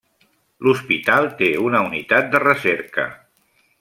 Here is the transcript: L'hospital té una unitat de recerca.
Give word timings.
L'hospital 0.67 1.29
té 1.41 1.49
una 1.67 1.81
unitat 1.91 2.33
de 2.33 2.43
recerca. 2.47 3.07